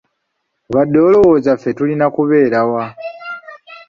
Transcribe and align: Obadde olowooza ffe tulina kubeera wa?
Obadde 0.69 0.97
olowooza 1.07 1.51
ffe 1.57 1.71
tulina 1.77 2.07
kubeera 2.15 2.59
wa? 2.71 2.85